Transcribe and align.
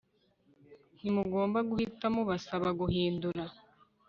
Ntimugomba 0.95 1.59
guhita 1.69 2.05
mubasaba 2.15 2.69
guhindura 2.79 3.43